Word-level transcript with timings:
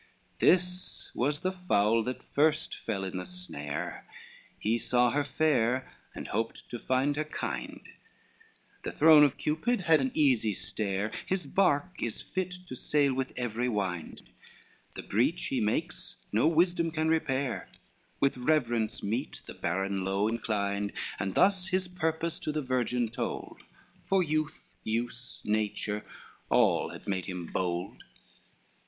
XXXIV 0.01 0.39
This 0.39 1.11
was 1.13 1.39
the 1.41 1.51
fowl 1.51 2.01
that 2.05 2.23
first 2.23 2.75
fell 2.75 3.03
in 3.03 3.17
the 3.17 3.23
snare, 3.27 4.07
He 4.57 4.79
saw 4.79 5.11
her 5.11 5.23
fair, 5.23 5.93
and 6.15 6.29
hoped 6.29 6.67
to 6.71 6.79
find 6.79 7.15
her 7.17 7.23
kind; 7.23 7.83
The 8.83 8.93
throne 8.93 9.23
of 9.23 9.37
Cupid 9.37 9.81
had 9.81 10.01
an 10.01 10.09
easy 10.15 10.55
stair, 10.55 11.11
His 11.27 11.45
bark 11.45 12.01
is 12.01 12.19
fit 12.19 12.49
to 12.65 12.75
sail 12.75 13.13
with 13.13 13.31
every 13.37 13.69
wind, 13.69 14.23
The 14.95 15.03
breach 15.03 15.45
he 15.49 15.61
makes 15.61 16.15
no 16.31 16.47
wisdom 16.47 16.89
can 16.89 17.07
repair: 17.07 17.69
With 18.19 18.37
reverence 18.37 19.03
meet 19.03 19.43
the 19.45 19.53
baron 19.53 20.03
low 20.03 20.27
inclined, 20.27 20.93
And 21.19 21.35
thus 21.35 21.67
his 21.67 21.87
purpose 21.87 22.39
to 22.39 22.51
the 22.51 22.63
virgin 22.63 23.09
told, 23.09 23.61
For 24.07 24.23
youth, 24.23 24.73
use, 24.83 25.41
nature, 25.45 26.03
all 26.49 26.89
had 26.89 27.07
made 27.07 27.27
him 27.27 27.45
bold. 27.45 28.01